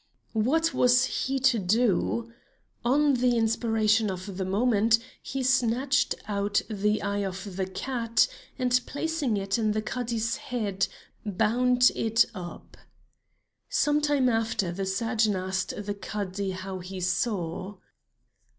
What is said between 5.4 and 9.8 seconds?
snatched out the eye of the cat, and placing it in